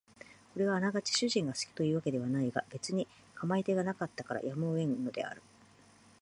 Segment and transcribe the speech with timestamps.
[0.53, 5.43] これはあながち主人が好きという訳ではないが別に構い手がなかったからやむを得んのである